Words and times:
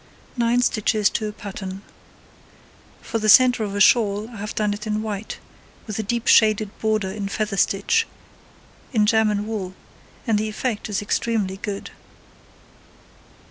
Nine 0.35 0.63
stitches 0.63 1.11
to 1.11 1.27
a 1.27 1.31
pattern. 1.31 1.83
For 3.03 3.19
the 3.19 3.29
centre 3.29 3.63
of 3.63 3.75
a 3.75 3.79
shawl 3.79 4.29
I 4.29 4.37
have 4.37 4.55
done 4.55 4.73
it 4.73 4.87
in 4.87 5.03
white, 5.03 5.37
with 5.85 5.99
a 5.99 6.01
deep 6.01 6.25
shaded 6.25 6.75
border 6.79 7.11
in 7.11 7.27
feather 7.29 7.55
stitch, 7.55 8.07
in 8.93 9.05
German 9.05 9.45
wool, 9.45 9.75
and 10.25 10.39
the 10.39 10.49
effect 10.49 10.89
is 10.89 11.03
extremely 11.03 11.57
good. 11.57 11.91